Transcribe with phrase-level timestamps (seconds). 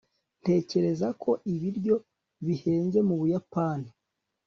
[0.41, 1.95] ntekereza ko ibiryo
[2.45, 3.89] bihenze mu buyapani